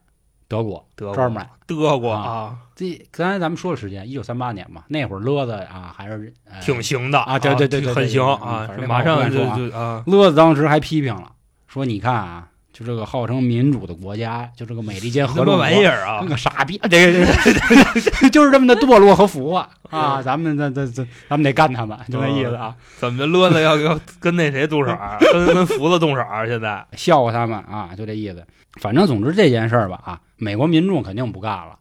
[0.47, 1.49] 德国，德这儿买。
[1.65, 2.23] 德国啊。
[2.23, 11.31] 啊，这刚才咱们说的时间，一九三八年嘛，那会儿乐子啊还是、呃、挺行的啊对对对对对很行啊马上就就啊，乐子当时还批评了，
[11.67, 16.29] 说你看啊，就这个号称民主的国家，就这个美利坚合众国玩意儿啊那？
[16.29, 17.75] 个傻逼，这个这
[18.21, 20.21] 个 就是这么的堕落和腐化 啊！
[20.21, 26.45] 咱们这这这，咱们得干他们，就那意思啊，怎么乐子要要跟那谁动手儿，跟跟福子动手啊？
[26.45, 28.45] 现在 笑话他们啊，就这意思。
[28.79, 31.79] 反正总之这件事儿吧啊，美国民众肯定不干了，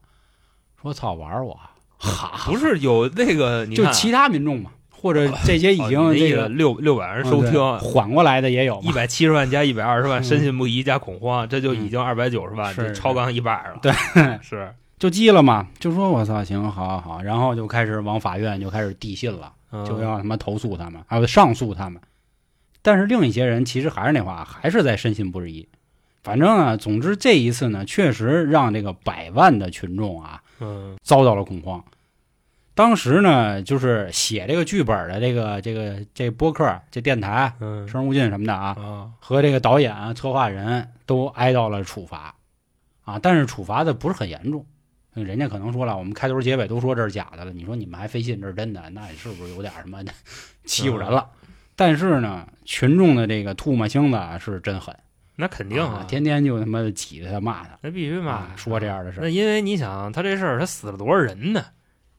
[0.81, 1.61] 说操玩我，
[1.99, 13.79] 哈，不是有那个，就其他民众嘛，或者这些已哦经这个六六百人收听，缓过来的也有一，百七十万加一百二十万，嗯深信不疑加恐慌，这就已经二百九十万，是就超纲一百了。
[13.83, 13.93] 对，
[14.43, 19.53] 是，就急了嘛，就说我操，行，好好好，然后就开始往法院就开始递信了。
[19.73, 22.01] 嗯就要他妈投诉他们，还有上诉他们。
[22.83, 25.69] 但是另一些人其实还是那话，还是在深信不疑。
[26.23, 31.85] 反正啊，总之这一次呢，确实让这个百万的群众啊嗯遭到了恐慌。
[32.77, 42.35] 当时呢，就是写这个剧本的这个这个这播客、这电台、嗯生无尽什么的啊，啊和这个导演啊、策划人都挨到了处罚
[43.07, 44.67] 啊，但是处罚的不是很严重。
[45.15, 50.05] 人家可能说了，我们开头结尾都说这是假的了，你说你们还非信这是真的，那你是不是有点什么
[50.67, 51.31] 欺负人了？
[51.75, 54.95] 但是呢，群众的这个唾沫星子啊是真狠，
[55.37, 61.65] 那肯定啊，天天就他妈挤着他骂他，那必须骂啊，说这样的事那，因为你想，他这事儿他死了多少人呢？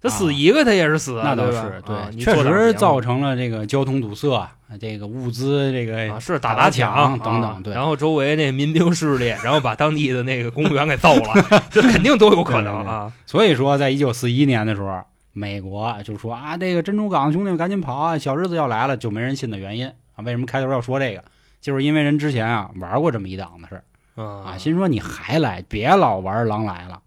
[0.01, 4.47] 他啊死一个，他也是死啊，那倒是啊你确实造成了这个交通堵塞，
[4.79, 13.11] 这个物资这个啊，是打砸抢抢等等啊对然后周围那民兵势力，然后把当地的那个公务员给揍了， 这肯定都有可能啊。
[13.25, 15.01] 所以说，在一九四一年的时候，
[15.33, 20.23] 美国就说啊，这个珍珠港兄弟们赶紧跑啊，小日子要来了，就没人信的原因啊。
[20.23, 21.23] 为什么开头要说这个？
[21.59, 27.01] 就是因为人之前啊玩过这么一档子事儿啊，啊心说你还来，别老玩狼来了。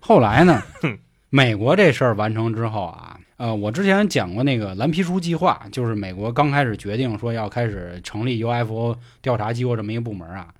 [0.00, 0.98] 后来呢哼，
[1.34, 10.54] 美国这事儿完成之后啊，呃，我之前讲过那个蓝皮书计划，就是美国刚开始决定说要开始成立 UFO 调查机构这么一个部门啊。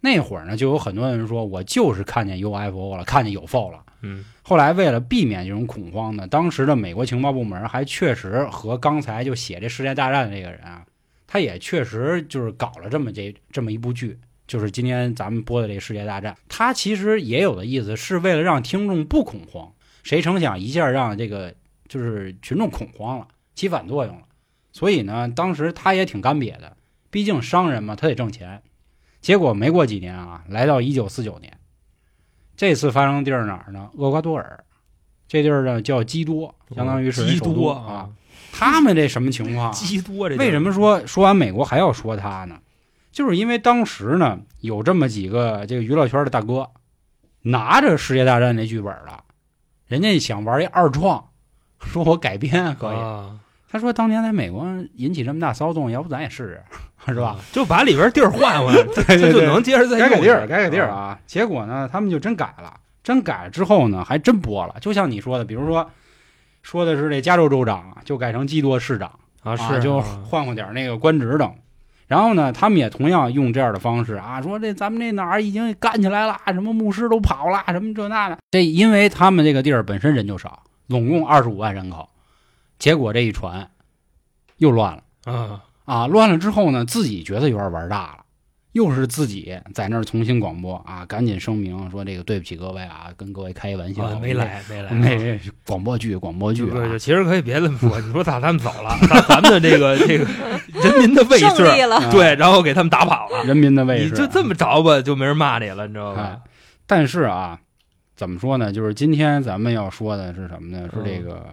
[0.00, 3.82] 那会儿呢，就有很多人说我就是看见 UFO 了，看见有 FO 了。
[4.00, 10.86] 嗯后来为了避免这种恐慌呢，当时的美国情报部门还确实和刚才就写这世界大战的这个人啊，
[11.26, 16.34] 他也确实就是搞了这么这这么一部剧，就是今天咱们播的这世界大战。
[16.48, 19.70] 他其实也有的意思是为了让听众不恐慌，
[20.04, 21.52] 谁成想一下让这个
[21.88, 24.22] 就是群众恐慌了，起反作用了。
[24.70, 26.76] 所以呢，当时他也挺干瘪的，
[27.10, 28.62] 毕竟商人嘛，他得挣钱。
[29.20, 31.58] 结果没过几年啊，来到一九四九年，
[32.56, 33.88] 这次发生地儿哪儿呢？
[33.94, 34.64] 厄瓜多尔，
[35.26, 38.10] 这地儿呢叫基多，相当于是基多啊。，
[38.52, 39.72] 他们这什么情况啊？
[39.72, 42.60] 基多这为什么说说完美国还要说他呢？
[43.10, 46.68] 就是因为当时呢有这么几个这个娱乐圈的大哥
[47.42, 49.24] 拿着《世界大战》这剧本了，
[49.86, 51.24] 人家想玩一二创，
[51.80, 52.96] 说我改编可以。
[52.96, 53.40] 啊
[53.74, 56.62] 他说当年在美国引起这么大骚动，要不咱也试试，
[57.12, 57.36] 是吧？？
[57.50, 58.72] 就把里边地儿换换，
[59.08, 61.18] 这就能接着再改改地儿，改改地儿啊！
[61.26, 64.76] 结果呢，他们就真改了，真改了之后呢，还真播了。
[64.80, 65.90] 就像你说的，比如说
[66.62, 69.10] 说的是这加州州长，就改成基多市长
[69.42, 69.54] 啊！
[69.54, 71.52] 啊，是就啊换换点那个官职等。
[72.06, 78.38] 然后呢，他们也同样用这样的方式啊，说这咱们这哪儿已经干起来了，什么牧师都跑了，什么这那的。
[78.50, 82.08] 这因为他们这个地儿本身人就少，总共二十五万人口，
[82.78, 83.70] 结果这一传
[84.58, 85.32] 又乱了。
[85.32, 88.23] 啊啊，乱了之后呢，自己觉得有点玩大了，
[88.74, 100.24] 又是自己在那儿重新广播啊，赶紧声明说这个对不起各位啊，跟各位开一玩笑，啊没来没来我们这，我们这广播剧广播剧啊就不是，其实可以别这么说，你说咋他们走了， 把咱们的这个这个
[100.82, 106.40] 人民的卫胜利士，了，啊对，然后给他们打跑了，人民的位置，你就这么着吧，就没人骂你了，你知道哎吧？，
[106.86, 107.60] 但是啊，
[108.16, 108.72] 怎么说呢？
[108.72, 110.88] 就是今天咱们要说的是什么呢？
[110.92, 111.46] 是这个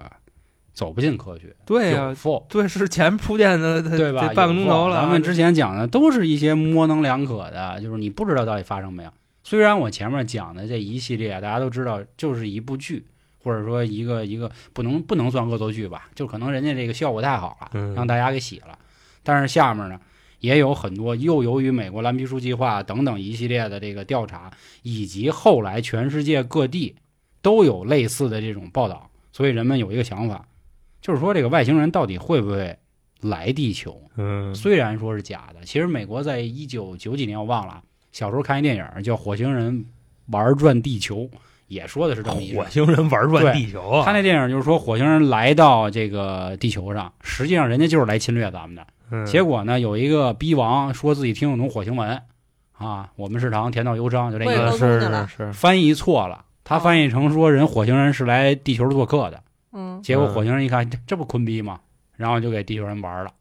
[0.73, 2.15] 走不进科学，对呀
[2.47, 4.27] 对，是前铺垫的， 对吧？
[4.27, 9.11] 这半个钟头了，啊咱们之前讲的都是一些模棱两可的，就是你不知道到底发生没有。
[9.43, 13.05] 虽然我前面讲的这一系列大家都知道，就是一部剧，
[13.43, 18.77] 或者说一个一个不能不能算恶作剧吧，就可能人家这个效果太好了，嗯让大家给洗了。
[19.23, 19.99] 但是下面呢，
[20.39, 24.51] 也有很多又由于美国蓝皮书计划等等一系列的这个调查，
[24.83, 26.95] 以及后来全世界各地
[27.41, 30.45] 都有类似的这种报道，所以人们有一个想法，
[31.01, 32.77] 就是说这个外星人到底会不会
[33.21, 34.01] 来地球？
[34.17, 39.85] 嗯虽然说是假的，其实美国在一九九几年我忘了，小时候看一电影叫《火星人
[40.27, 41.17] 玩转地球》，
[41.67, 42.69] 也说的是这么一个火。
[42.69, 48.85] 星人玩转地球啊，他那电影就是说火星人来到这个地球上，实际上人家就是来侵略咱们的。
[49.13, 52.21] 嗯结果呢，有一个逼王说自己听得懂火星文，
[52.71, 56.45] 啊，我们是糖，甜到忧伤，就这个是是是，翻译错了。
[56.63, 61.79] 他翻译成说人火星人是来地球做客的，嗯，结果嗯火星人一看，这这不坤逼吗？
[62.17, 63.31] 然后就给地球人玩了，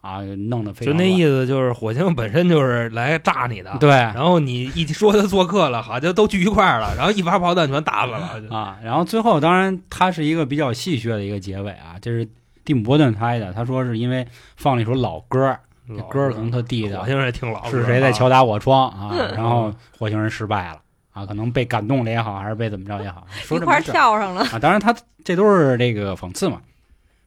[0.00, 1.04] 啊，弄得非就常思。
[1.04, 8.42] 那意思，就是火星本身就是来炸你的，对然后你一说他做客了，好像都聚一块儿了，然后一发炮弹全打死了。
[8.56, 12.28] 啊，然后最后当然它是一个比较戏谑的一个结尾啊，这是
[12.64, 15.56] 蒂姆·伯顿拍的，他说是因为放了一首老歌，
[15.88, 19.10] 这歌儿可能他弟的火，星人也挺老，是谁在敲打我窗啊？
[19.34, 20.78] 然后火星人失败了
[21.18, 24.42] 啊，可能被感动了也好，还是被怎么着也好，说一块儿这么事儿跳上了。
[24.42, 24.58] 啊。
[24.58, 26.60] 当然，他这都是这个讽刺嘛。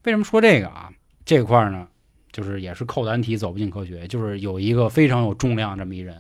[0.06, 0.90] 为什么说这个啊？
[1.24, 1.88] 这块儿呢，
[2.32, 6.16] 就是也是扣难题，走不进科学，就是有一个非常有重量这么一人，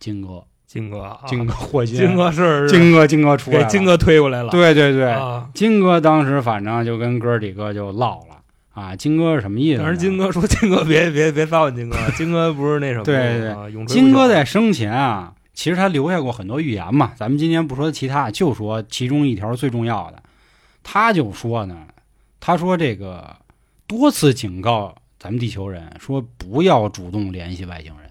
[0.00, 5.48] 金哥，金哥啊，金哥霍金，金哥是金哥，金哥出来金哥推过来了，对对对，啊。
[5.54, 8.96] 金哥当时反正就跟哥几个就唠了啊。
[8.96, 9.84] 金哥是什么意思呢？
[9.84, 17.12] 当时金哥说：“金哥别别别糟践，金哥，金哥不是那什么对对啊永垂不金哥在生前啊，其实他留下过很多预言嘛。
[17.16, 20.22] 咱们今天不说其他，就说其中一条最重要的，
[20.84, 21.78] 他就说呢，
[22.38, 23.34] 他说这个
[23.88, 28.10] 多次警告咱们地球人说不要主动联系外星人，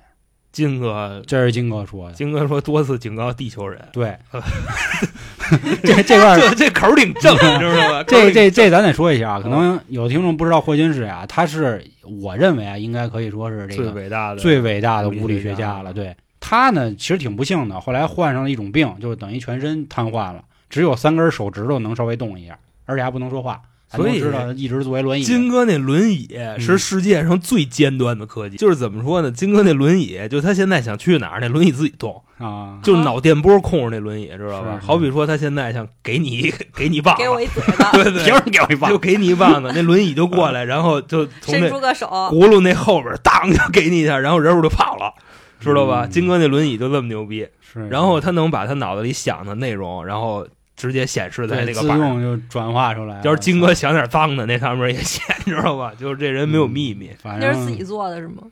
[0.51, 2.15] 金哥，这是金哥说的。
[2.15, 4.17] 金哥说多次警告地球人，对，
[5.83, 8.03] 这这块儿这这口儿挺正， 你知道吧？
[8.07, 15.93] 这这这咱得说一下啊，可能有听众不知道霍金是谁啊，他是我认为啊，应该可以说是这最个伟大的最伟大的物理学家了。
[15.93, 16.15] 对
[16.47, 22.55] 他呢，其实挺不幸的，后来患上了一种病，就等于全身瘫痪了，只有三根手指头能稍微动一下，
[22.85, 23.59] 而且还不能说话。
[23.87, 25.23] 所以知道一直作为轮椅。
[25.23, 29.31] 金哥那轮椅嗯是世界上最尖端的科技，就是怎么说呢？
[29.31, 34.75] 金哥那轮椅，就他现在想去哪儿，那轮椅自己动，啊，就脑电波控制那轮椅，知道吧？
[34.75, 38.97] 是是好比说他现在想给你 给你棒，给我一嘴巴，对对，凭什么给我一棒就？
[38.97, 45.13] 给你一棒子，那轮椅就过来， 然后就从伸那出个手，轱辘那后边当就给你一下，然后人物就跑了，
[45.59, 46.05] 知道吧？
[46.05, 51.99] 嗯金哥那轮椅就这么牛逼，是，然后他能把他脑子里想的内容，然后直接显示在那个板上。
[51.99, 53.21] 动就转化出来了。
[53.23, 55.93] 要是金哥想点脏的，那上面也显， 知道吧？
[55.99, 58.43] 就是这人没有秘密，反正那是自己做的是吗？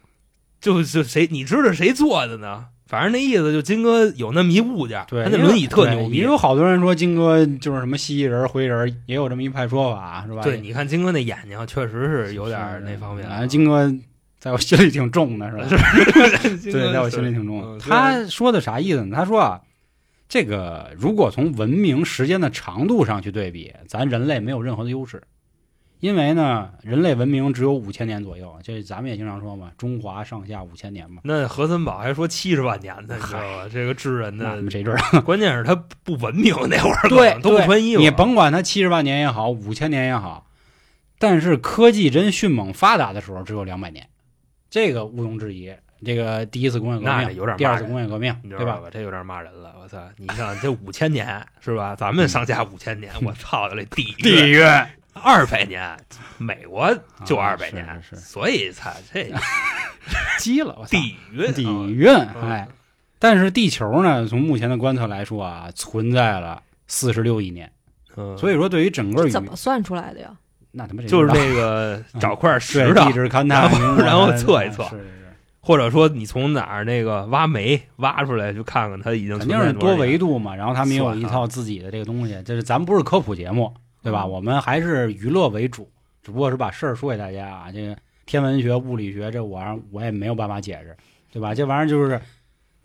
[0.61, 2.65] 就是谁你知道谁做的呢？
[2.85, 6.23] 反正那意思就金哥有那么一物件，他那轮椅特牛逼也。
[6.23, 10.43] 有好多人说金哥就是什么蜥蜴人、灰人，也有这么一派说法，是吧？
[10.43, 13.91] 对，你看金哥那眼睛确实是有点儿那方面啊，金哥
[14.43, 15.63] 在我心里挺重的，是吧？
[16.69, 17.85] 对，在我心里挺重嗯的。
[17.85, 19.15] 他说的啥意思呢？
[19.15, 19.61] 他说啊，
[20.27, 25.23] 这个如果从文明时间的长度上去对比，咱人类没有任何的优势，
[26.01, 31.21] 因为呢，人类文明只有五千年左右，这咱们也经常说嘛，中华上下五千年嘛。
[31.23, 33.69] 那何森堡还说七十万年呢，你知道吧？
[33.71, 35.21] 这个智人的那他妈谁知道？
[35.23, 40.47] 关键是他不文明那会儿对都不穿衣服，你甭管他七十万年也好，五千年也好，
[41.17, 44.05] 但是科技真迅猛发达的时候只有两百年，
[44.73, 45.71] 这个毋庸置疑。
[46.03, 48.57] 这个第一次工业革命，那有点第二次工业革命，对吧？
[48.57, 48.89] 你知道吧？
[48.91, 50.03] 这有点骂人了，我操！
[50.17, 51.95] 你看这五千年是吧？
[51.95, 54.61] 咱们上下五千年，我操的嘞，地狱狱
[55.13, 55.95] 二百年，
[56.39, 56.91] 美国
[57.23, 59.31] 就啊二百年，是是是所以才这
[60.39, 60.89] 急了，我操！
[60.89, 62.09] 底蕴底啊蕴，
[62.41, 62.67] 哎，
[63.19, 67.71] 但是地球呢，从目前的观测来说啊，存在了四十六亿年，
[68.17, 70.35] 嗯，所以说对于整个宇怎么算出来的呀？
[70.75, 74.85] 那他妈就是那个 找块对石头地，质勘探，然后然后测一测
[75.61, 80.37] 或者说你从哪儿那个挖煤挖出来，就看看它已经肯定是多维度。
[80.37, 80.53] 嘛。
[80.53, 84.23] 然后他们也有一套自己的这个东西，就是咱们不是科普节目，对吧？
[84.23, 85.89] 嗯我们还是娱乐为主，
[86.21, 87.71] 只不过是把事儿说给大家啊。
[87.71, 90.97] 这个天文学、物理学这玩意儿我也没有办法解释，
[91.31, 91.55] 对吧？
[91.55, 92.19] 这玩意儿就是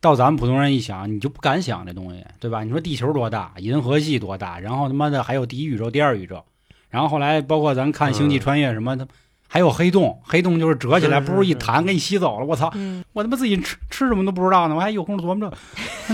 [0.01, 2.63] 到咱们普通人一想，你就不敢想这东西，对吧？
[2.63, 6.45] 你说地球多大，银河系多大，然后他妈的还有第一宇宙、第二宇宙，
[6.91, 9.07] 然后后来包括咱看《星际嗯穿越》什么的。
[9.51, 12.45] 还有黑洞，黑洞就是折起来，不是一弹给你吸走了。
[12.45, 12.71] 我操！
[12.75, 15.57] 嗯，我他妈自己吃吃什么都不知道呢，我还有空琢磨这。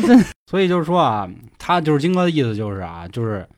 [0.46, 3.48] 所以就是说啊，他就是金哥的意思就是啊，就是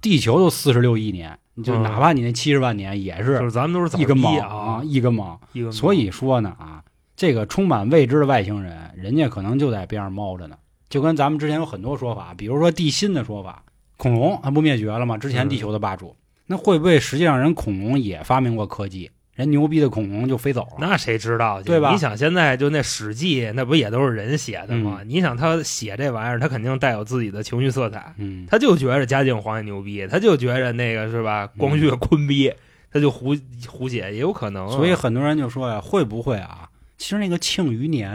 [0.00, 5.40] 地球都四十六亿年，就嗯哪怕你那七十万年也是就是是咱们都是早一根毛啊，啊，一根毛。
[5.52, 6.82] 一根毛所以说呢啊，
[7.16, 10.56] 这个充满未知的外星人，人家可能就在边上猫着呢。
[10.90, 13.62] 就跟咱们之前有很多说法，比如说地心的说法，
[13.96, 15.16] 恐龙它不灭绝了吗？
[15.16, 19.10] 之前地球的霸主，那会不会实际上人恐龙也发明过科技？
[19.34, 20.76] 人牛逼的恐龙就飞走了。
[20.78, 21.62] 那谁知道？
[21.62, 25.00] 对吧你想现在就那《史记》，那不也都是人写的吗？
[25.02, 28.14] 嗯你想他写这玩意儿，他肯定带有自己的情绪色彩。
[28.16, 32.50] 嗯，他就觉着嘉靖皇帝牛逼，他就觉着那个是吧，光绪坤逼，
[32.90, 33.36] 他就胡
[33.68, 34.72] 胡写，也有可能啊。
[34.74, 36.70] 所以很多人就说呀，会不会啊？
[36.96, 38.10] 其实那个《庆余年》，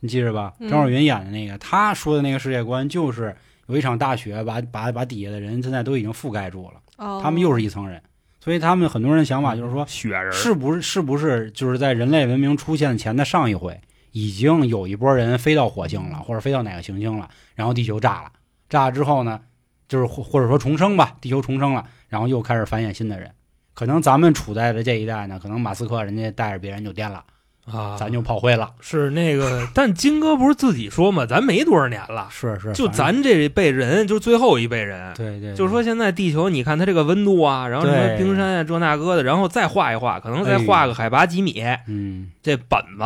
[0.00, 0.52] 你记着吧？
[0.60, 3.34] 嗯张若昀演的那个，他说的那个世界观就是
[3.68, 8.00] 有一场大雪把把把底下的人现在都已经覆盖住了，哦，他们又是一层人。
[8.42, 13.78] 所以他们很多人想法就是说，雪人是不是是不是就是在人类文明出现前的上一回，
[14.12, 18.32] 已经有一波人飞到火星了，或者飞到哪个行星了，然后地球炸了，
[18.68, 19.40] 炸了之后呢，
[19.88, 23.30] 就是或或者说重生吧，地球重生了，然后又开始繁衍新的人。
[23.74, 27.22] 可能咱们处在的这一代呢，可能马斯克人家带着别人就颠了，
[27.66, 28.70] 啊，咱就炮灰了。
[28.80, 35.12] 是那个， 但金哥不是自己说嘛，咱没多少年了，是是，就咱这一辈人，就是最后一辈人。
[35.14, 43.04] 对对，就是说，现在地球，你看它这个温度啊，然后什么冰山啊，这那个的，然后再画一画，可能再画个海拔几米，嗯，这本子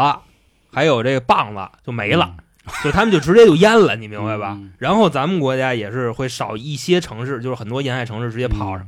[0.73, 2.35] 还有这个棒子就没了，
[2.83, 4.57] 就他们就直接就淹了，你明白吧？
[4.59, 4.73] 嗯。
[4.79, 8.87] 然后咱们国家也是会少一些城市，就是很多沿海城市直接泡上，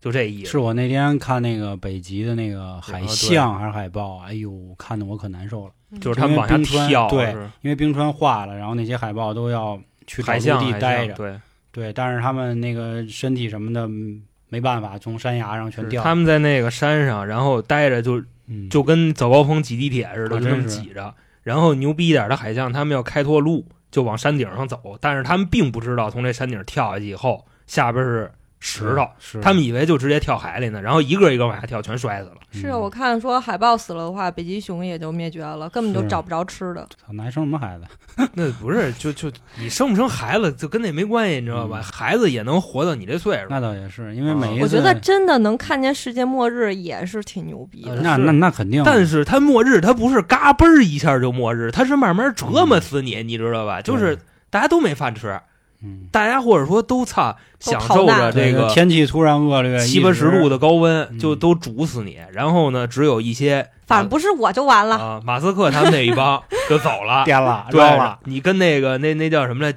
[0.00, 0.50] 就这意思。
[0.50, 6.56] 是我那天看那个北极的那个海象还是海豹，哎呦，看的我可难受了，就是他们往下
[6.88, 11.40] 跳，对因为冰川化了，然后那些海豹都要去海象海地待着，对，
[11.70, 21.14] 对，但是他们那个身体什么的嗯没办法，从山崖上全掉，是他们在那个山上，然后待着就嗯就跟早高峰挤地铁似的，就这么挤着。
[21.42, 28.30] 然后牛逼一点的海象，他们要开拓路，就往山顶上走，但是他们并不知道从这山顶跳下去以后，下边是
[28.60, 32.36] 石头，是他们以为就直接跳海里呢，然后一个一个往下跳，全摔死了。
[32.52, 36.86] 是啊我看说海豹死了的话，北极熊也就灭绝了，根本就找不着吃的。
[36.90, 38.28] 操，那还生什么孩子？
[38.34, 41.80] 那不是，就就你生不生孩子，就跟那没关系，你知道吧？
[41.80, 43.46] 嗯孩子也能活到你这岁数。
[43.48, 47.96] 那倒也是，因为啊每一次，我觉得真的能看见世界末日也是挺牛逼的。
[47.96, 53.80] 是那那那肯定，但是它末日，它不是嘎嘣儿一下就末日，它是慢慢折磨死你，你知道吧？
[53.80, 54.18] 就是
[54.50, 55.40] 大家都没饭吃，
[55.82, 62.18] 嗯，大家或者说都操享受着这个天气突然恶劣，七八十度的，高温，嗯就都煮死你。
[62.32, 64.96] 然后呢，只有一些反正不是我就完了。
[64.96, 69.74] 啊，马斯克他们那一帮就走了， 颠了，对绕了，，你跟那个那那叫什么来，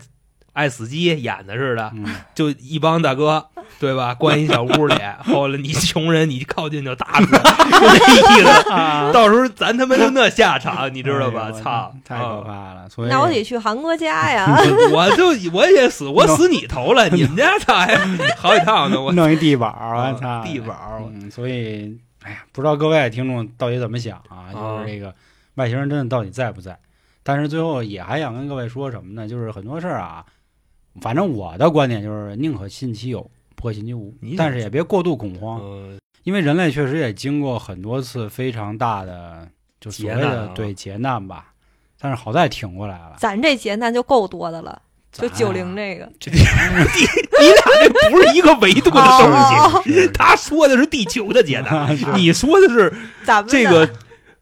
[0.54, 3.46] 爱死机演的似的，嗯，就一帮大哥，
[3.80, 4.14] 对吧？
[4.14, 4.96] 关一小屋里，
[5.26, 7.96] 后来你穷人，你靠近就打死，就那
[8.38, 9.14] 意思。
[9.14, 11.52] 到时候咱他妈就那下场，你知道吧？
[11.52, 14.46] 操，太可啊怕了，所以那我得去韩国家呀！
[14.94, 17.96] 我就我也死，我死你头了，你们家操还
[18.38, 24.54] 好几趟呢，我弄一地板儿，啊我操，地板儿我嗯，所以，哎呀，不知道各位听众到底怎么想啊？
[24.54, 25.14] 就是这个
[25.56, 26.78] 外星人真的到底在不在？
[27.26, 29.28] 但是最后也还想跟各位说什么呢？
[29.28, 30.24] 就是很多事儿啊，
[31.02, 39.46] 反正我的观点就是宁可信其有，不可信其无，但是也别过度恐慌，嗯因为人类确实也经过很多次非常大的
[39.82, 41.48] 就所谓的对劫难吧，
[42.00, 43.16] 但是好在挺过来了。
[43.18, 44.82] 咱这劫难就够多的了，
[45.12, 46.10] 就九零这个。
[46.26, 49.82] 你俩这不是一个维度的东哦。
[49.84, 52.94] 西，他说的是地球的劫难， 你说的是
[53.26, 53.86] 咱们这个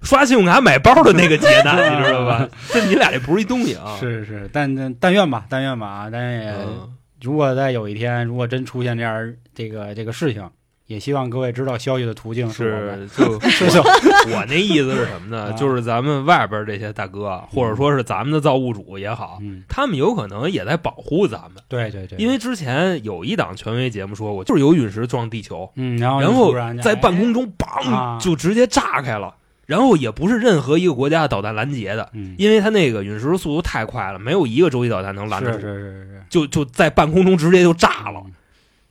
[0.02, 2.48] 刷信用卡买包的那个劫难， 你知道吧？
[2.70, 3.98] 这你俩这不是一东西啊。
[4.00, 6.10] 是是，但但但愿吧，但愿吧啊！
[6.12, 6.90] 但也、嗯
[7.22, 10.50] 如果在有一天，如果真出现这样这个这个事情，
[10.88, 15.52] 也希望各位知道消息的途径是就 是就我那意思是什么呢？
[15.52, 21.62] 啊就是咱们外边这些大哥，或者说是咱们的造物主也好，嗯，他们有可能也在保护咱们。
[21.68, 27.46] 对对对，因为之前有一档权威节目说过，就是有陨石撞地球，嗯，然后在半空中
[27.86, 29.32] 啊梆就直直接炸开了，
[29.72, 36.24] 然后也不是任何一个国家的导弹拦截的，嗯，因为它那个陨石速度太快了，没有一个洲际导弹能拦得住，是是是是。
[36.30, 38.22] 就就在半空中直接就炸了。
[38.26, 38.32] 嗯。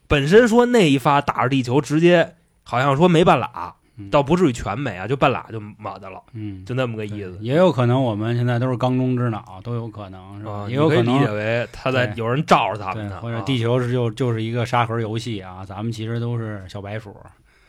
[0.09, 4.09] 本身说那一发打着地球，直接好像说没半拉，嗯。
[4.09, 7.37] 倒不至于全没啊，就半拉就没的了，嗯，就那么个意思。
[7.43, 10.53] 也有可能我们现在都是缸中之脑，都有可能是吧？
[10.53, 13.43] 啊，也有可能可理解为他在有人罩着咱们，呢，或者啊。
[13.43, 17.15] 地球是就就是一个沙盒游戏啊，咱们其实都是小白鼠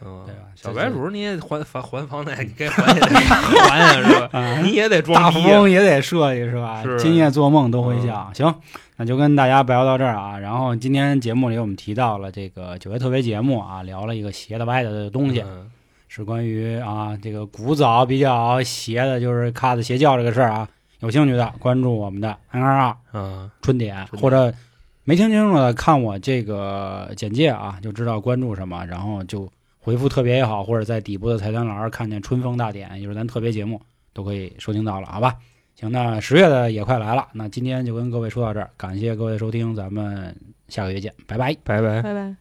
[0.03, 3.07] 嗯对吧小白鼠你也还还还房贷，你该还也得
[3.69, 4.29] 还呀，是吧？
[4.39, 5.59] 啊，你也得大富装逼啊。
[5.59, 6.81] 翁也得设计是吧？
[6.83, 8.31] 是今夜做梦都会笑。
[8.33, 8.53] 行，
[8.97, 10.37] 那就跟大家聊到这儿啊。
[10.37, 15.69] 然后今天节目里我们提到了这个九月特别节目啊，聊了一个邪的歪的的东西，嗯
[16.07, 20.67] 是关于啊这个古早比较邪的，就是卡子邪教这个事儿啊。
[20.99, 24.53] 有兴趣的关注我们的 N 二二嗯，春点或者
[25.03, 29.49] 没听清楚的看我这个简介啊，就知道关注什么，然后就
[29.81, 33.81] 回复特别也好，或者在底部的菜单栏看见春风大典，也就是咱特别节目，
[34.13, 35.35] 都可以收听到了，好吧？
[35.75, 40.35] 行，那十月的也快来了，那今天就跟各位说到这儿，感谢各位收听，咱们
[40.67, 41.55] 下个月见，拜拜。
[41.63, 42.01] 拜拜。
[42.01, 42.40] 拜拜。